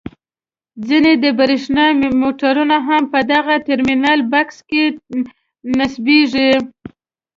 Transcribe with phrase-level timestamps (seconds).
[0.87, 1.85] ځینې د برېښنا
[2.21, 4.83] میټرونه هم په دغه ټرمینل بکس کې
[5.77, 6.51] نصبیږي.